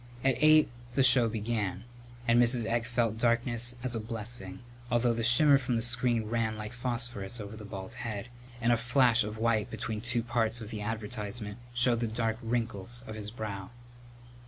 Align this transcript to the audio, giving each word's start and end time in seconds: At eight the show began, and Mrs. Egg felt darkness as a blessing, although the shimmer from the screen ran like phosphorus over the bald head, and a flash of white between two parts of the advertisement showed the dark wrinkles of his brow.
At 0.23 0.33
eight 0.39 0.67
the 0.95 1.03
show 1.03 1.29
began, 1.29 1.83
and 2.27 2.41
Mrs. 2.41 2.65
Egg 2.65 2.87
felt 2.87 3.19
darkness 3.19 3.75
as 3.83 3.93
a 3.93 3.99
blessing, 3.99 4.61
although 4.89 5.13
the 5.13 5.21
shimmer 5.21 5.59
from 5.59 5.75
the 5.75 5.83
screen 5.83 6.25
ran 6.25 6.57
like 6.57 6.73
phosphorus 6.73 7.39
over 7.39 7.55
the 7.55 7.65
bald 7.65 7.93
head, 7.93 8.27
and 8.59 8.73
a 8.73 8.77
flash 8.77 9.23
of 9.23 9.37
white 9.37 9.69
between 9.69 10.01
two 10.01 10.23
parts 10.23 10.59
of 10.59 10.71
the 10.71 10.81
advertisement 10.81 11.59
showed 11.75 11.99
the 11.99 12.07
dark 12.07 12.39
wrinkles 12.41 13.03
of 13.05 13.13
his 13.13 13.29
brow. 13.29 13.69